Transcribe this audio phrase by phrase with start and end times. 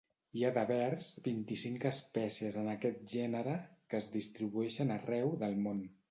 [0.37, 3.53] Hi ha devers vint-i-cinc espècies en aquest gènere,
[3.91, 5.85] que es distribueixen arreu del món.